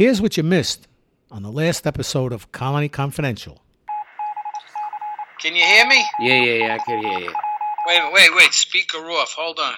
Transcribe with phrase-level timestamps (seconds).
[0.00, 0.88] Here's what you missed
[1.30, 3.60] on the last episode of Colony Confidential.
[5.42, 6.02] Can you hear me?
[6.20, 7.34] Yeah, yeah, yeah, I can hear you.
[7.86, 8.54] Wait, wait, wait.
[8.54, 9.34] Speaker off.
[9.36, 9.74] Hold on.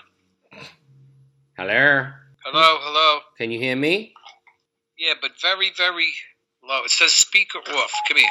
[1.58, 2.06] Hello?
[2.44, 3.20] Hello, hello.
[3.36, 4.14] Can you hear me?
[4.96, 6.12] Yeah, but very, very
[6.62, 6.84] low.
[6.84, 7.92] It says speaker off.
[8.06, 8.28] Come here.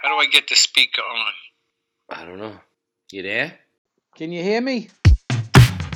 [0.00, 1.32] How do I get the speaker on?
[2.08, 2.60] I don't know.
[3.10, 3.58] You there?
[4.14, 4.90] Can you hear me?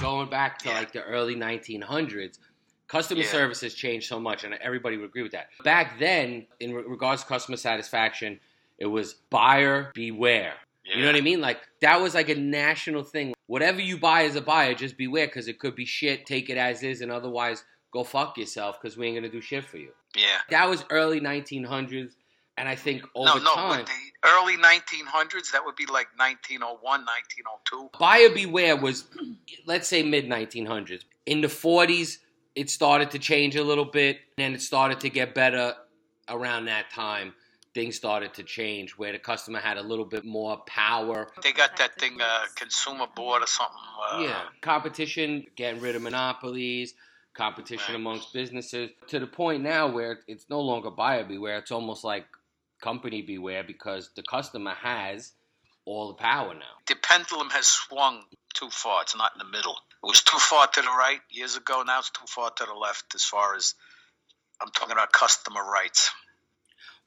[0.00, 0.78] Going back to Yeah.
[0.78, 2.40] like the early 1900s,
[2.88, 3.28] customer Yeah.
[3.30, 5.48] service has changed so much, and everybody would agree with that.
[5.64, 8.40] Back then, in re- regards to customer satisfaction,
[8.78, 10.54] it was buyer beware.
[10.84, 11.40] You know what I mean?
[11.40, 13.34] Like that was like a national thing.
[13.48, 16.26] Whatever you buy as a buyer, just beware because it could be shit.
[16.26, 19.64] Take it as is, and otherwise go fuck yourself because we ain't gonna do shit
[19.64, 19.90] for you.
[20.14, 20.38] Yeah.
[20.50, 22.12] That was early 1900s,
[22.56, 23.54] and I think over no, no.
[23.54, 27.90] time, The early 1900s, that would be like 1901, 1902.
[27.98, 29.08] buyer beware was,
[29.66, 31.02] let's say, mid 1900s.
[31.26, 32.18] In the 40s,
[32.56, 35.74] it started to change a little bit, and it started to get better
[36.28, 37.34] around that time.
[37.74, 41.28] Things started to change where the customer had a little bit more power.
[41.42, 43.76] They got that thing, uh, consumer board or something.
[44.10, 46.94] Uh, yeah, competition, getting rid of monopolies,
[47.34, 48.00] competition Right.
[48.00, 51.58] amongst businesses to the point now where it's no longer buyer beware.
[51.58, 52.26] It's almost like
[52.80, 55.32] company beware because the customer has
[55.84, 56.76] all the power now.
[56.86, 59.02] The pendulum has swung too far.
[59.02, 59.76] It's not in the middle.
[60.02, 61.82] It was too far to the right years ago.
[61.86, 63.74] Now it's too far to the left as far as
[64.60, 66.10] I'm talking about customer rights.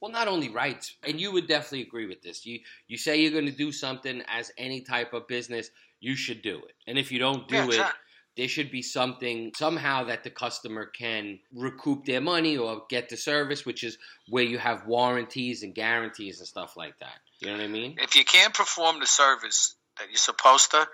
[0.02, 2.46] Well, not only rights, and you would definitely agree with this.
[2.46, 6.42] You you say you're going to do something as any type of business, you should
[6.42, 6.74] do it.
[6.88, 8.00] And if you don't do Yeah, it, exactly.
[8.38, 13.18] there should be something somehow that the customer can recoup their money or get the
[13.18, 13.98] service, which is
[14.30, 17.20] where you have warranties and guarantees and stuff like that.
[17.40, 17.98] You know what I mean?
[18.00, 20.88] If you can't perform the service that you're supposed to,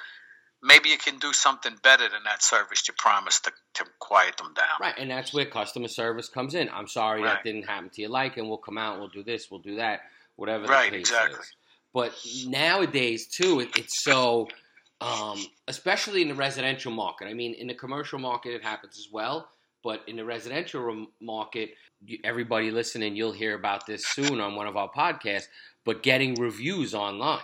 [0.65, 4.53] maybe you can do something better than that service you promised to, to quiet them
[4.53, 4.65] down.
[4.81, 6.69] Right, and that's where customer service comes in.
[6.69, 8.47] I'm sorry that didn't happen to your liking.
[8.47, 10.01] We'll come out, we'll do this, we'll do that,
[10.35, 11.39] whatever Right, the case exactly.
[11.39, 11.55] is.
[11.93, 12.13] But
[12.47, 14.49] nowadays too, it, it's so,
[14.99, 17.27] um, especially in the residential market.
[17.27, 19.49] I mean, in the commercial market, it happens as well.
[19.83, 21.75] But in the residential market,
[22.23, 25.45] everybody listening, you'll hear about this soon on one of our podcasts.
[25.85, 27.43] But getting reviews online,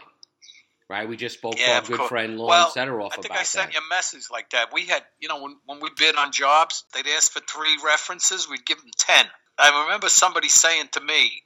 [0.91, 1.07] right?
[1.09, 2.09] We just spoke to Yeah, our of good course.
[2.09, 3.75] friend Lauren Well, Sederoff I think I sent that.
[3.75, 4.73] you a message like that.
[4.73, 8.49] We had, you know, when, when we bid on jobs, they'd ask for three references.
[8.49, 9.25] We'd give them 10.
[9.57, 11.43] I remember somebody saying to me,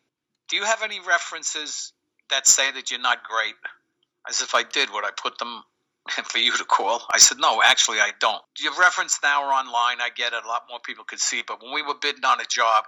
[0.49, 1.93] Do you have any references
[2.31, 3.55] that say that you're not great?
[4.29, 5.63] As if I did, would I put them
[6.25, 7.01] for you to call?
[7.11, 8.41] I said, No, actually, I don't.
[8.59, 10.01] Your reference now are online.
[10.01, 10.43] I get it.
[10.43, 11.43] A lot more people could see.
[11.47, 12.85] But when we were bidding on a job,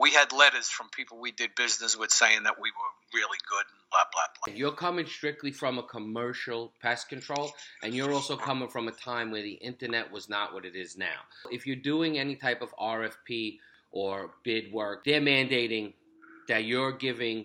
[0.00, 3.64] we had letters from people we did business with saying that we were really good
[3.70, 4.54] and blah, blah, blah.
[4.54, 7.52] You're coming strictly from a commercial pest control,
[7.82, 10.96] and you're also coming from a time where the internet was not what it is
[10.96, 11.20] now.
[11.50, 13.58] If you're doing any type of RFP
[13.92, 15.92] or bid work, they're mandating
[16.48, 17.44] that you're giving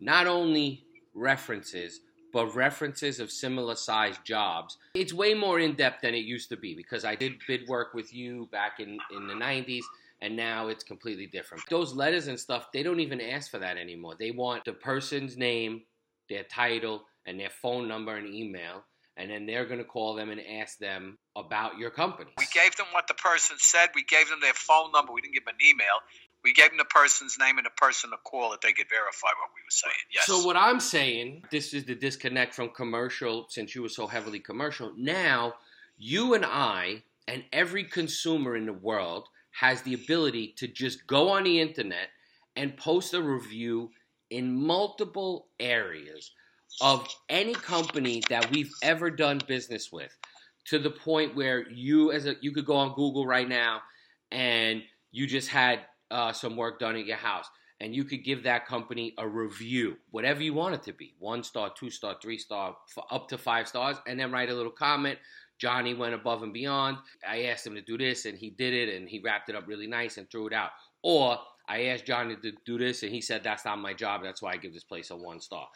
[0.00, 0.84] not only
[1.14, 2.00] references,
[2.32, 4.76] but references of similar sized jobs.
[4.94, 7.94] It's way more in depth than it used to be because I did bid work
[7.94, 9.82] with you back in, in the 90s
[10.22, 11.64] and now it's completely different.
[11.68, 14.14] Those letters and stuff, they don't even ask for that anymore.
[14.18, 15.82] They want the person's name,
[16.30, 18.84] their title, and their phone number and email,
[19.16, 22.30] and then they're going to call them and ask them about your company.
[22.38, 23.88] We gave them what the person said.
[23.96, 25.12] We gave them their phone number.
[25.12, 25.86] We didn't give them an email.
[26.44, 29.28] We gave them the person's name and the person to call that they could verify
[29.28, 29.94] what we were saying.
[30.14, 30.26] Yes.
[30.26, 34.40] So what I'm saying, this is the disconnect from commercial since you were so heavily
[34.40, 34.92] commercial.
[34.96, 35.54] Now,
[35.98, 41.30] you and I and every consumer in the world has the ability to just go
[41.30, 42.08] on the internet
[42.56, 43.90] and post a review
[44.30, 46.32] in multiple areas
[46.80, 50.16] of any company that we've ever done business with
[50.64, 53.82] to the point where you as a you could go on Google right now
[54.30, 55.80] and you just had
[56.10, 57.46] uh, some work done at your house
[57.80, 61.42] and you could give that company a review, whatever you want it to be one
[61.42, 62.76] star, two star, three star,
[63.10, 65.18] up to five stars, and then write a little comment.
[65.62, 66.98] Johnny went above and beyond.
[67.26, 69.68] I asked him to do this, and he did it, and he wrapped it up
[69.68, 70.70] really nice and threw it out.
[71.04, 74.22] Or I asked Johnny to do this, and he said that's not my job.
[74.24, 75.68] That's why I give this place a one star.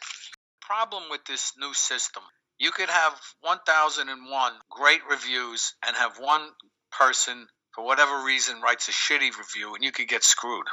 [0.59, 2.21] problem with this new system,
[2.59, 6.49] you could have 1,001 great reviews and have one
[6.91, 10.67] person, for whatever reason, writes a shitty review, and you could get screwed.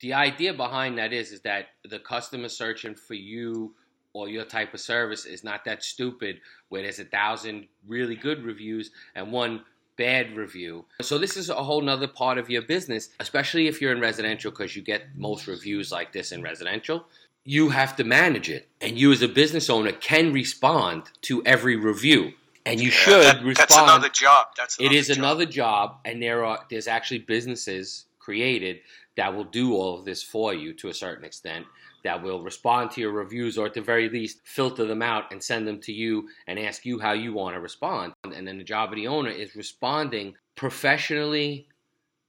[0.00, 3.76] the idea behind that is is that the customer searching for you
[4.16, 6.40] or your type of service is not that stupid
[6.70, 9.62] where there's a thousand really good reviews and one
[9.98, 13.92] bad review so this is a whole nother part of your business especially if you're
[13.92, 17.04] in residential because you get most reviews like this in residential
[17.44, 21.76] you have to manage it and you as a business owner can respond to every
[21.76, 22.32] review
[22.64, 24.46] and you Yeah, should that- respond That's another job.
[24.56, 25.18] That's it is job.
[25.18, 28.80] another job, and there are there's actually businesses created
[29.16, 31.64] that will do all of this for you to a certain extent
[32.06, 35.42] that will respond to your reviews or at the very least filter them out and
[35.42, 38.12] send them to you and ask you how you want to respond.
[38.24, 41.68] And then the job of the owner is responding professionally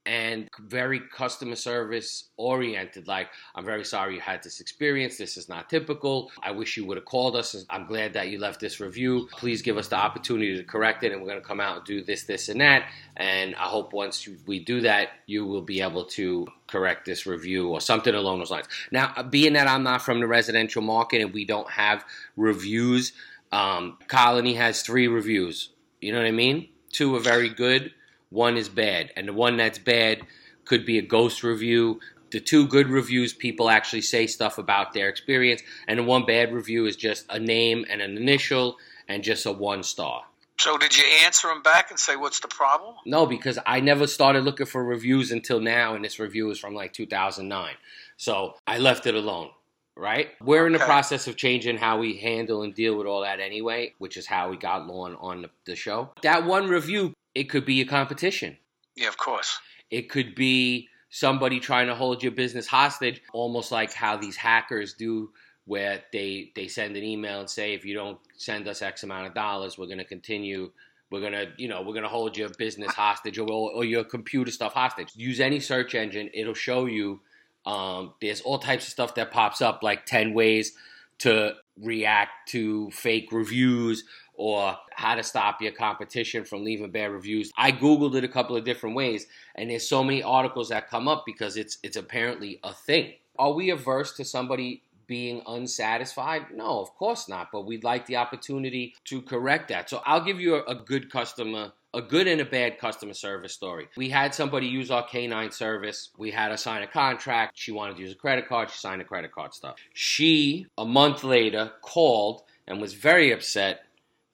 [0.08, 3.06] and very customer service oriented.
[3.06, 5.18] Like, I'm very sorry you had this experience.
[5.18, 6.32] This is not typical.
[6.42, 7.54] I wish you would have called us.
[7.68, 9.28] I'm glad that you left this review.
[9.32, 11.84] Please give us the opportunity to correct it, and we're going to come out and
[11.84, 12.88] do this, this, and that.
[13.18, 17.68] And I hope once we do that, you will be able to correct this review
[17.68, 18.66] or something along those lines.
[18.90, 22.02] Now, being that I'm not from the residential market and we don't have
[22.34, 23.12] reviews,
[23.52, 25.68] um, Colony has three reviews.
[26.00, 26.70] You know what I mean?
[26.90, 27.92] Two are very good
[28.30, 30.22] one is bad, and the one that's bad
[30.64, 32.00] could be a ghost review.
[32.30, 36.52] The two good reviews, people actually say stuff about their experience, and the one bad
[36.52, 38.76] review is just a name and an initial
[39.08, 40.24] and just a one star.
[40.60, 42.96] So did you answer them back and say what's the problem?
[43.06, 46.74] No, because I never started looking for reviews until now, and this review is from
[46.74, 47.74] like 2009.
[48.16, 49.50] So I left it alone.
[49.96, 50.28] Right?
[50.40, 53.94] We're in the process of changing how we handle and deal with all that anyway,
[53.98, 56.10] which is how we got Lauren on the, the show.
[56.22, 58.56] That one review it could be a competition.
[58.96, 59.60] Yeah, of course.
[59.90, 64.94] It could be somebody trying to hold your business hostage, almost like how these hackers
[64.94, 65.30] do,
[65.64, 69.28] where they they send an email and say, if you don't send us X amount
[69.28, 70.72] of dollars, we're going to continue.
[71.10, 74.74] We're gonna, you know, we're gonna hold your business hostage or, or your computer stuff
[74.74, 75.12] hostage.
[75.14, 77.20] Use any search engine; it'll show you.
[77.64, 80.72] Um, there's all types of stuff that pops up, like ten ways
[81.18, 84.04] to react to fake reviews
[84.38, 87.50] or how to stop your competition from leaving bad reviews.
[87.58, 89.26] I googled it a couple of different ways
[89.56, 93.14] and there's so many articles that come up because it's it's apparently a thing.
[93.38, 96.46] Are we averse to somebody being unsatisfied?
[96.54, 99.90] No, of course not, but we'd like the opportunity to correct that.
[99.90, 103.54] So I'll give you a, a good customer a good and a bad customer service
[103.54, 103.88] story.
[103.96, 106.10] We had somebody use our canine service.
[106.18, 107.52] We had her sign a contract.
[107.56, 108.70] She wanted to use a credit card.
[108.70, 109.76] She signed a credit card stuff.
[109.94, 113.80] She, a month later, called and was very upset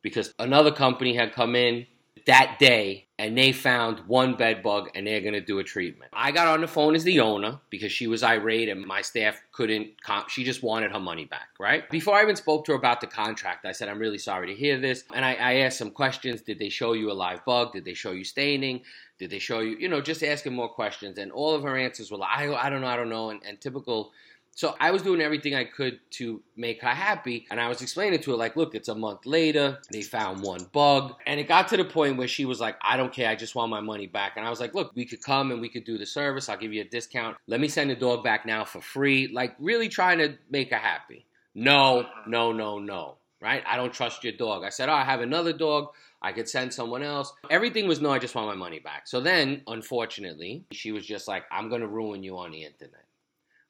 [0.04, 1.86] because another company had come in
[2.26, 6.10] that day and they found one bed bug and they're going to do a treatment.
[6.12, 9.40] I got on the phone as the owner because she was irate and my staff
[9.52, 11.88] couldn't, comp- she just wanted her money back, right?
[11.90, 14.54] Before I even spoke to her about the contract, I said, I'm really sorry to
[14.54, 15.04] hear this.
[15.14, 16.42] And I, I asked some questions.
[16.42, 17.72] Did they show you a live bug?
[17.72, 18.82] Did they show you staining?
[19.18, 21.18] Did they show you, you know, just asking more questions?
[21.18, 23.30] And all of her answers were like, I, I don't know, I don't know.
[23.30, 24.12] And, and typical
[24.56, 28.20] so I was doing everything I could to make her happy, and I was explaining
[28.20, 31.68] to her, like, look, it's a month later, they found one bug, and it got
[31.68, 34.06] to the point where she was like, I don't care, I just want my money
[34.06, 34.34] back.
[34.36, 36.56] And I was like, look, we could come and we could do the service, I'll
[36.56, 37.36] give you a discount.
[37.48, 39.28] Let me send the dog back now for free.
[39.32, 41.26] Like, really trying to make her happy.
[41.54, 43.62] No, no, no, no, right?
[43.66, 44.64] I don't trust your dog.
[44.64, 45.88] I said, oh, I have another dog.
[46.22, 47.32] I could send someone else.
[47.50, 49.06] Everything was no, I just want my money back.
[49.06, 53.03] So then, unfortunately, she was just like, I'm going to ruin you on the internet.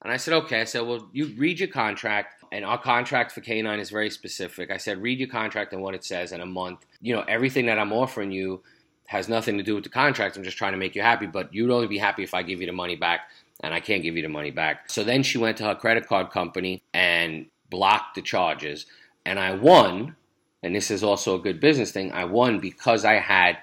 [0.04, 0.60] And I said, okay.
[0.60, 4.70] I said, well, you read your contract, and our contract for Canine is very specific.
[4.70, 6.84] I said, read your contract and what it says in a month.
[7.00, 8.62] You know, everything that I'm offering you
[9.06, 10.36] has nothing to do with the contract.
[10.36, 12.60] I'm just trying to make you happy, but you'd only be happy if I give
[12.60, 13.30] you the money back,
[13.62, 14.90] and I can't give you the money back.
[14.90, 18.86] So then she went to her credit card company and blocked the charges,
[19.24, 20.16] and I won.
[20.62, 22.12] And this is also a good business thing.
[22.12, 23.58] I won because I had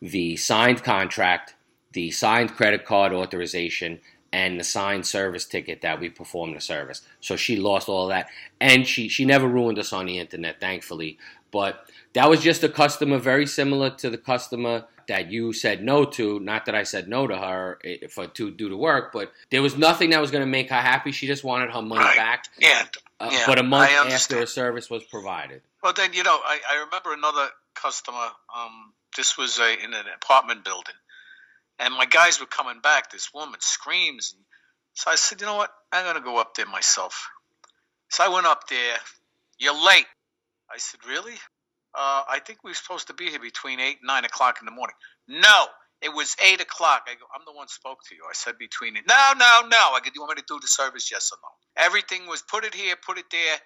[0.00, 1.54] the signed contract,
[1.92, 4.00] the signed credit card authorization,
[4.34, 7.02] and the signed service ticket that we performed the service.
[7.20, 8.26] So she lost all that,
[8.60, 11.18] and she she never ruined us on the internet, thankfully.
[11.52, 16.04] But that was just a customer very similar to the customer that you said no
[16.16, 16.40] to.
[16.40, 19.62] Not that I said no to her eh, for to do the work, but there
[19.62, 21.12] was nothing that was going to make her happy.
[21.12, 22.16] She just wanted her money right.
[22.16, 22.48] back.
[22.58, 22.86] Yeah.
[23.20, 23.44] Uh, yeah.
[23.46, 25.62] But a month after a service was provided.
[25.80, 28.30] Well, then you know, I, I remember another customer.
[28.52, 30.96] Um, this was a, in an apartment building
[31.78, 33.10] and my guys were coming back.
[33.10, 34.34] This woman screams.
[34.94, 35.70] So I said, you know what?
[35.92, 37.28] I'm going to go up there myself.
[38.10, 38.96] So I went up there.
[39.58, 40.06] You're late.
[40.72, 41.34] I said, really?
[41.94, 44.66] Uh, I think we were supposed to be here between 8 and 9 o'clock in
[44.66, 44.96] the morning.
[45.28, 45.66] No,
[46.02, 47.04] it was 8 o'clock.
[47.06, 48.22] I go, I'm the one spoke to you.
[48.28, 49.04] I said between it.
[49.08, 49.78] No, no, no.
[49.94, 51.10] I go, do you want me to do the service?
[51.10, 51.84] Yes or no?
[51.86, 53.56] Everything was put it here, put it there.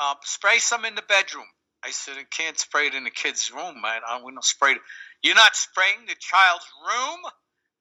[0.00, 1.46] Uh, spray some in the bedroom.
[1.84, 4.00] I said, I can't spray it in the kid's room, man.
[4.06, 4.78] I, we don't spray it.
[5.22, 7.18] You're not spraying the child's room?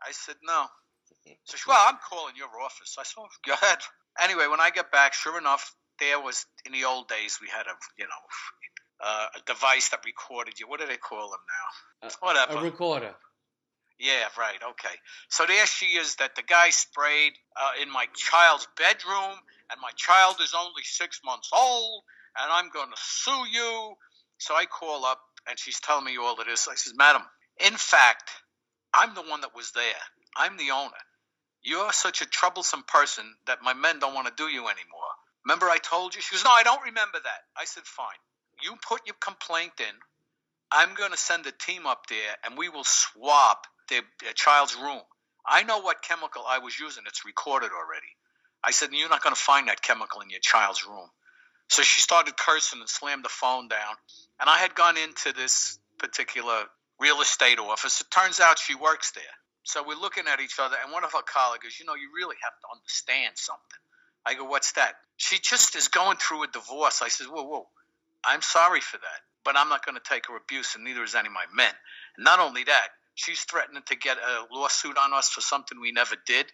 [0.06, 0.66] I said, no.
[1.46, 2.96] So she, well, I'm calling your office.
[3.00, 3.80] I said, oh, go ahead.
[4.22, 7.68] Anyway, when I get back, sure enough, there was, in the old days, we had
[7.68, 8.24] a, you know,
[9.04, 10.68] uh, a device that recorded you.
[10.68, 11.40] What do they call them
[12.02, 12.08] now?
[12.08, 12.60] Uh, Whatever.
[12.60, 13.16] A recorder.
[14.00, 14.58] Yeah, right.
[14.72, 14.96] Okay.
[15.30, 19.38] So there she is that the guy sprayed uh, in my child's bedroom,
[19.72, 22.04] and my child is only six months old,
[22.42, 23.94] and I'm going to sue you.
[24.40, 26.68] So I call up, and she's telling me all of this.
[26.68, 27.22] I says, Madam,
[27.64, 28.32] in fact,
[28.94, 30.02] I'm the one that was there.
[30.36, 30.92] I'm the owner.
[31.64, 35.12] You're such a troublesome person that my men don't want to do you anymore.
[35.46, 36.22] Remember I told you?
[36.22, 37.42] She goes, No, I don't remember that.
[37.58, 38.08] I said, Fine.
[38.64, 39.96] You put your complaint in.
[40.72, 43.58] I'm going to send a team up there and we will swab
[43.90, 45.02] their, their child's room.
[45.46, 47.04] I know what chemical I was using.
[47.08, 48.08] It's recorded already.
[48.64, 51.10] I said, You're not going to find that chemical in your child's room.
[51.70, 53.96] So she started cursing and slammed the phone down.
[54.40, 56.66] And I had gone into this particular
[57.02, 58.00] real estate office.
[58.02, 59.24] It turns out she works there.
[59.64, 62.10] So we're looking at each other, and one of our colleagues goes, You know, you
[62.16, 63.82] really have to understand something.
[64.26, 64.94] I go, What's that?
[65.18, 67.02] She just is going through a divorce.
[67.02, 67.68] I said, Whoa, whoa.
[68.24, 71.16] I'm sorry for that, but I'm not going to take her abuse, and neither is
[71.16, 71.74] any of my men.
[72.18, 75.92] And not only that, she's threatening to get a lawsuit on us for something we
[75.92, 76.46] never did.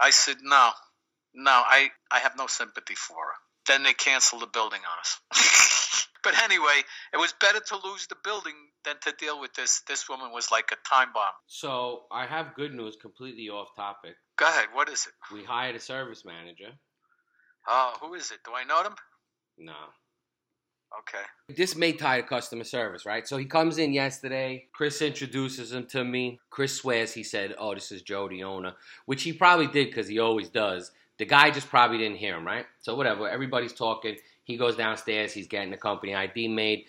[0.00, 0.70] I said, No,
[1.34, 3.34] no, I, I have no sympathy for her.
[3.68, 6.08] Then they canceled the building on us.
[6.28, 6.82] but anyway,
[7.14, 8.52] it was better to lose the building
[8.84, 9.80] than to deal with this.
[9.88, 11.24] This woman was like a time bomb.
[11.46, 14.14] So I have good news, completely off topic.
[14.36, 14.66] Go ahead.
[14.74, 15.34] What is it?
[15.34, 16.72] We hired a service manager.
[17.66, 18.40] Oh, who is it?
[18.44, 18.94] Do I know them?
[19.56, 19.72] No.
[21.00, 21.24] Okay.
[21.56, 23.26] This may tie to customer service, right?
[23.26, 24.66] So he comes in yesterday.
[24.74, 26.40] Chris introduces him to me.
[26.50, 28.74] Chris swears he said, "Oh, this is Joe, the owner,"
[29.06, 30.90] which he probably did because he always does.
[31.18, 32.66] The guy just probably didn't hear him, right?
[32.80, 33.28] So whatever.
[33.28, 34.16] Everybody's talking.
[34.48, 35.34] He goes downstairs.
[35.34, 36.86] He's getting the company ID made,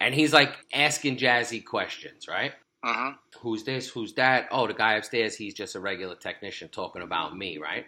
[0.00, 2.52] and he's like asking Jazzy questions, right?
[2.84, 3.16] Mm-hmm.
[3.40, 3.88] Who's this?
[3.88, 4.46] Who's that?
[4.52, 5.34] Oh, the guy upstairs.
[5.34, 7.84] He's just a regular technician talking about me, right?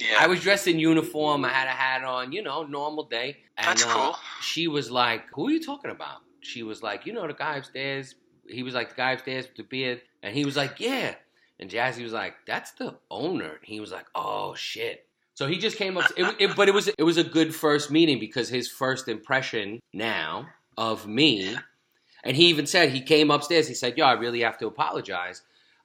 [0.00, 0.16] Yeah.
[0.20, 1.44] I was dressed in uniform.
[1.44, 3.38] I had a hat on, you know, normal day.
[3.58, 4.16] And, That's uh, cool.
[4.42, 7.56] She was like, "Who are you talking about?" She was like, "You know, the guy
[7.56, 8.14] upstairs."
[8.48, 11.16] He was like, "The guy upstairs with the beard," and he was like, "Yeah."
[11.58, 15.58] And Jazzy was like, "That's the owner." And he was like, "Oh shit." So he
[15.58, 18.48] just came up, it, it, but it was it was a good first meeting because
[18.48, 21.56] his first impression now of me,
[22.24, 23.66] and he even said he came upstairs.
[23.66, 25.42] He said, "Yo, I really have to apologize.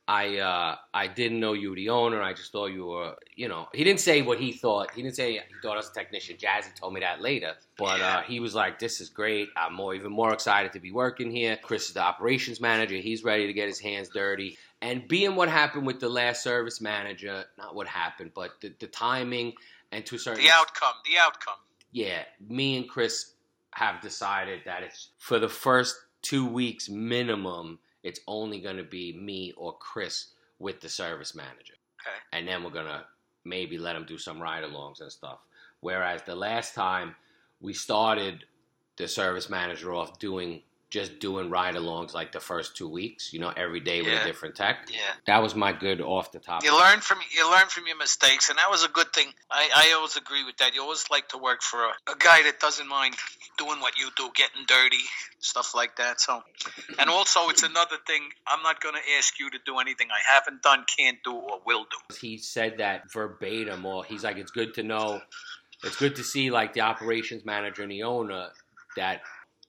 [0.07, 2.21] I uh, I didn't know you were the owner.
[2.21, 4.91] I just thought you were, you know." He didn't say what he thought.
[4.91, 6.37] He didn't say he thought I was a technician.
[6.37, 9.49] Jazzy told me that later, but uh, he was like, "This is great.
[9.55, 12.95] I'm more even more excited to be working here." Chris is the operations manager.
[12.95, 14.57] He's ready to get his hands dirty.
[14.85, 18.85] And being what happened with the last service manager, not what happened, but the, the
[18.85, 19.53] timing
[19.91, 20.93] and to a certain The outcome.
[21.11, 21.55] The outcome.
[21.91, 23.31] yeah, me and Chris
[23.71, 29.11] have decided that it's for the first two weeks minimum, it's only going to be
[29.13, 30.27] me or Chris
[30.59, 31.73] with the service manager.
[32.01, 32.17] Okay.
[32.33, 33.05] And then we're going to
[33.43, 35.39] maybe let him do some ride alongs and stuff.
[35.79, 37.15] Whereas the last time
[37.59, 38.45] we started
[38.97, 40.61] the service manager off doing
[40.95, 44.23] just doing ride alongs like the first two weeks, you know, every day with Yeah.
[44.23, 44.87] a different tech.
[44.89, 44.99] Yeah.
[45.27, 46.63] That was my good off the top.
[46.63, 49.27] You learn from you learn from your mistakes, and that was a good thing.
[49.51, 50.73] I, I always agree with that.
[50.73, 53.15] You always like to work for a, a guy that doesn't mind
[53.57, 55.03] doing what you do, getting dirty,
[55.39, 56.21] stuff like that.
[56.21, 56.41] So,
[56.97, 58.23] and also it's another thing.
[58.47, 61.59] I'm not going to ask you to do anything I haven't done, can't do, or
[61.65, 62.15] will do.
[62.21, 65.21] he said that verbatim or he's like it's good to know
[65.83, 68.47] it's good to see like the operations manager and the owner
[68.95, 69.21] that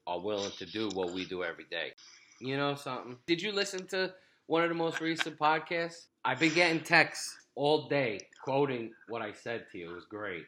[0.07, 1.93] are willing to do what we do every day
[2.41, 4.13] you know something did you listen to
[4.47, 9.33] one of the most recent podcasts i've been getting texts all day quoting what i
[9.33, 10.45] said to you it was great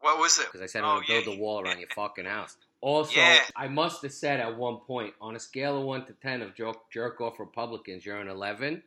[0.00, 0.46] What was it?
[0.46, 1.34] because i said Oh, i'm gonna build yeah.
[1.34, 3.40] a wall around your fucking house also Yeah.
[3.56, 6.54] i must have said at one point on a scale of 1 to 10 of
[6.54, 8.82] jerk, jerk off republicans you're an 11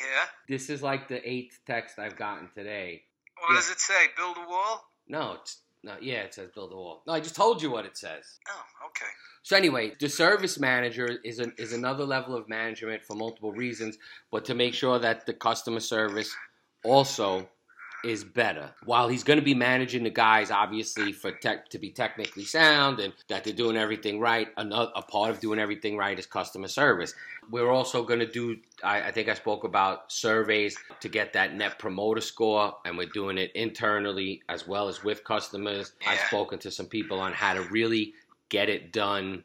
[0.00, 0.04] Yeah.
[0.48, 3.04] this is like the eighth text i've gotten today
[3.38, 3.56] What Yeah.
[3.56, 4.06] does it say?
[4.16, 4.88] Build a wall?
[5.08, 5.94] No, it's no.
[6.00, 7.02] Yeah, it says build a wall.
[7.06, 8.38] No, I just told you what it says.
[8.48, 9.10] Oh, okay.
[9.42, 13.98] So anyway, the service manager is an, is another level of management for multiple reasons,
[14.30, 16.34] but to make sure that the customer service
[16.84, 17.48] also
[18.04, 18.70] is better.
[18.84, 23.00] While he's going to be managing the guys, obviously for tech to be technically sound
[23.00, 24.48] and that they're doing everything right.
[24.56, 27.14] Another a part of doing everything right is customer service.
[27.50, 28.56] We're also going to do.
[28.82, 33.08] I, I think I spoke about surveys to get that net promoter score, and we're
[33.08, 35.92] doing it internally as well as with customers.
[36.06, 38.14] I've spoken to some people on how to really
[38.48, 39.44] get it done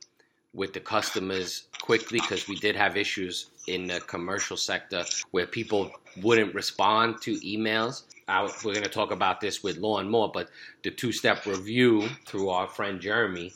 [0.54, 5.92] with the customers quickly because we did have issues in the commercial sector where people
[6.24, 8.04] wouldn't respond to emails.
[8.28, 10.50] I, we're going to talk about this with Law and More, but
[10.84, 13.54] the two-step review through our friend Jeremy,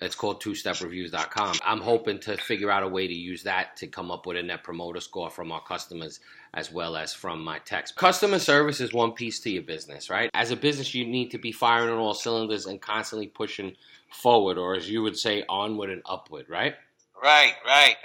[0.00, 1.56] it's called twostepreviews.com.
[1.64, 4.42] I'm hoping to figure out a way to use that to come up with a
[4.42, 6.20] net promoter score from our customers
[6.54, 7.96] as well as from my text.
[7.96, 10.30] Customer service is one piece to your business, right?
[10.34, 13.76] As a business, you need to be firing on all cylinders and constantly pushing
[14.10, 16.74] forward, or as you would say, onward and upward, right?
[17.22, 17.96] Right, right.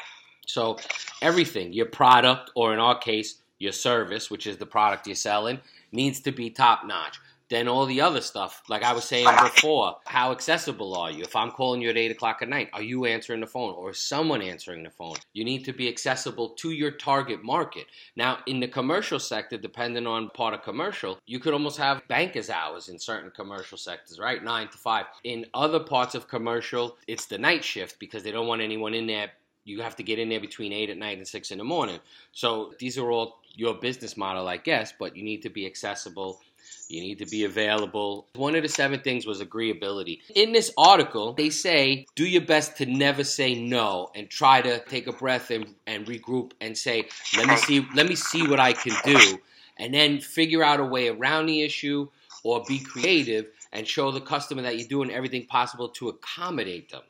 [0.46, 0.78] So
[1.22, 5.60] everything, your product, or in our case, your service, which is the product you're selling,
[5.92, 7.20] needs to be top notch.
[7.50, 8.64] than all the other stuff.
[8.68, 11.24] Like I was saying before, how accessible are you?
[11.24, 13.92] If I'm calling you at eight o'clock at night, are you answering the phone or
[13.92, 15.18] is someone answering the phone?
[15.34, 17.86] You need to be accessible to your target market.
[18.16, 22.50] Now, in the commercial sector, depending on part of commercial, you could almost have bankers
[22.50, 24.44] hours in certain commercial sectors, right?
[24.44, 25.06] Nine to five.
[25.24, 29.08] In other parts of commercial, it's the night shift because they don't want anyone in
[29.08, 29.32] there
[29.66, 32.00] you have to get in there between 8 at night and 6 in the morning.
[32.32, 36.42] So these are all your business model, I guess, but you need to be accessible.
[36.88, 38.28] You need to be available.
[38.36, 40.20] One of the seven things was agreeability.
[40.36, 44.80] In this article, they say do your best to never say no and try to
[44.86, 47.08] take a breath and, and regroup and say,
[47.38, 49.40] let me see, let me see what I can do,
[49.78, 52.08] and then figure out a way around the issue
[52.44, 57.02] or be creative and show the customer that you're doing everything possible to accommodate them.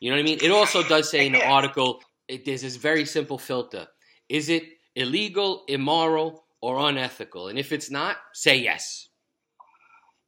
[0.00, 0.38] You know what I mean?
[0.42, 3.86] It also does say in the article, it, there's this very simple filter.
[4.28, 4.64] Is it
[4.96, 7.48] illegal, immoral, or unethical?
[7.48, 9.08] And if it's not, say yes.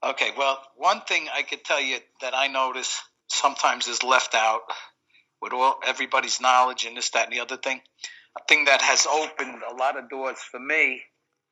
[0.04, 4.60] Okay, well, one thing I could tell you that I notice sometimes is left out
[5.42, 7.80] with all everybody's knowledge and this, that, and the other thing.
[8.36, 11.02] A thing that has opened a lot of doors for me,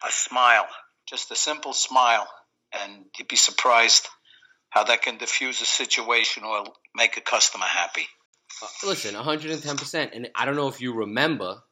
[0.06, 0.66] a smile.
[1.08, 2.28] Just a simple smile.
[2.73, 4.06] And you'd be surprised
[4.70, 8.06] how that can diffuse a situation or make a customer happy.
[8.85, 10.11] Listen, 110%.
[10.14, 11.62] And I don't know if you remember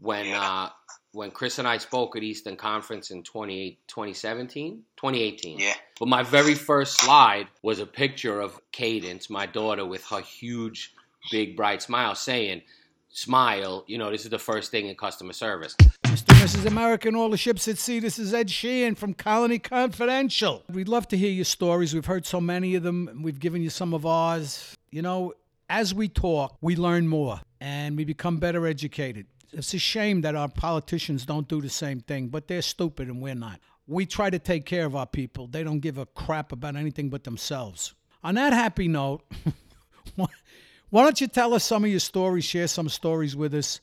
[0.00, 0.40] when Yeah.
[0.42, 0.70] uh,
[1.12, 5.58] when Chris and I spoke at Eastern Conference in 20, 2017, 2018.
[5.60, 5.74] Yeah.
[6.00, 10.92] But my very first slide was a picture of Cadence, my daughter, with her huge,
[11.30, 12.62] big, bright smile, saying,
[13.10, 15.76] "Smile." You know, this is the first thing in customer service.
[16.04, 16.28] Mr.
[16.30, 16.66] and Mrs.
[16.66, 20.64] America and all the ships at sea, this is Ed Sheehan from Colony Confidential.
[20.68, 21.94] We'd love to hear your stories.
[21.94, 23.20] We've heard so many of them.
[23.22, 24.74] We've given you some of ours.
[24.90, 25.34] You know,
[25.68, 29.26] as we talk, we learn more and we become better educated.
[29.54, 33.22] It's a shame that our politicians don't do the same thing, but they're stupid and
[33.22, 33.60] we're not.
[33.86, 35.46] We try to take care of our people.
[35.46, 37.94] They don't give a crap about anything but themselves.
[38.22, 39.22] On that happy note,
[40.16, 43.80] why don't you tell us some of your stories, share some stories with us?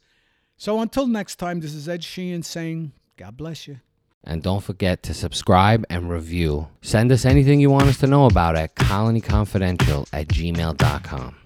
[0.58, 3.80] So until next time, this is Ed Sheehan saying, God bless you.
[4.24, 6.68] And don't forget to subscribe and review.
[6.82, 11.41] Send us anything you want us to know about at colonyconfidential at gmail.com.